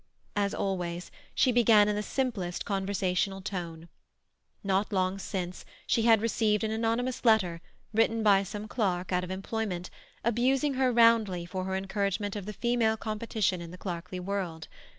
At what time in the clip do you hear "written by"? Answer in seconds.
7.93-8.41